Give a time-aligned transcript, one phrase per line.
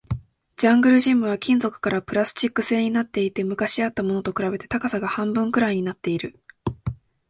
[0.57, 6.41] ジャングルジムは金属からプラスチック製になっていて、昔あったものと比べて高さが半分くらいになっている